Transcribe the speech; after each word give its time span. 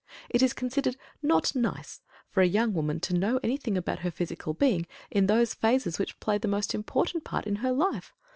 It 0.31 0.41
is 0.41 0.53
considered 0.53 0.97
"not 1.21 1.53
nice" 1.53 2.01
for 2.31 2.41
a 2.41 2.47
young 2.47 2.73
woman 2.73 2.99
to 3.01 3.13
know 3.13 3.39
anything 3.43 3.77
about 3.77 3.99
her 3.99 4.09
physical 4.09 4.55
being 4.55 4.87
in 5.11 5.27
those 5.27 5.53
phases 5.53 5.99
which 5.99 6.19
play 6.19 6.39
the 6.39 6.47
most 6.47 6.73
important 6.73 7.23
part 7.23 7.45
in 7.45 7.57
her 7.57 7.71
life. 7.71 8.11